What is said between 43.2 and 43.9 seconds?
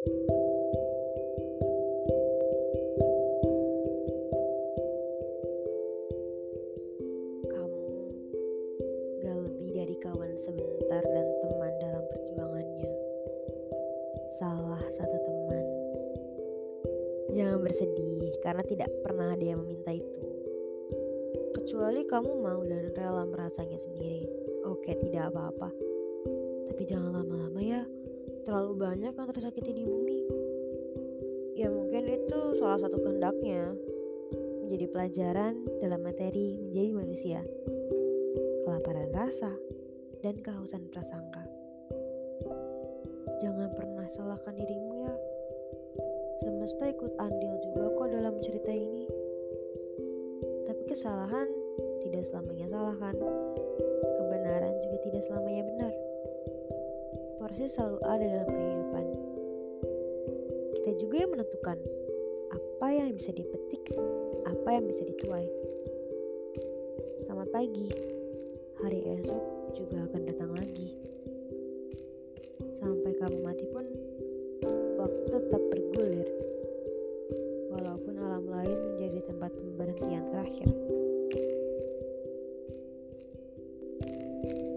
Jangan